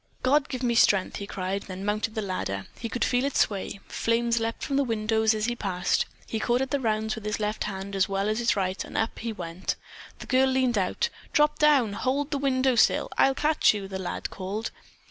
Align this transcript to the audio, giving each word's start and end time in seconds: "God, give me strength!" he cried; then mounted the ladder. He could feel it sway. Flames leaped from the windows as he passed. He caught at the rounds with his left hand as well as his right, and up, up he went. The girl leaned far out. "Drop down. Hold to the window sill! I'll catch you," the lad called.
"God, 0.23 0.49
give 0.49 0.63
me 0.63 0.73
strength!" 0.73 1.17
he 1.17 1.27
cried; 1.27 1.65
then 1.67 1.85
mounted 1.85 2.15
the 2.15 2.23
ladder. 2.23 2.65
He 2.79 2.89
could 2.89 3.05
feel 3.05 3.23
it 3.23 3.37
sway. 3.37 3.79
Flames 3.87 4.39
leaped 4.39 4.63
from 4.63 4.77
the 4.77 4.83
windows 4.83 5.35
as 5.35 5.45
he 5.45 5.55
passed. 5.55 6.07
He 6.25 6.39
caught 6.39 6.59
at 6.61 6.71
the 6.71 6.79
rounds 6.79 7.13
with 7.13 7.23
his 7.23 7.39
left 7.39 7.65
hand 7.65 7.95
as 7.95 8.09
well 8.09 8.27
as 8.27 8.39
his 8.39 8.55
right, 8.55 8.83
and 8.83 8.97
up, 8.97 9.03
up 9.11 9.19
he 9.19 9.31
went. 9.31 9.75
The 10.17 10.25
girl 10.25 10.47
leaned 10.49 10.73
far 10.73 10.85
out. 10.85 11.09
"Drop 11.33 11.59
down. 11.59 11.93
Hold 11.93 12.31
to 12.31 12.37
the 12.37 12.41
window 12.41 12.73
sill! 12.73 13.09
I'll 13.19 13.35
catch 13.35 13.75
you," 13.75 13.87
the 13.87 13.99
lad 13.99 14.31
called. 14.31 14.71